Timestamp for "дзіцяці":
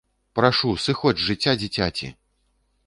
1.61-2.13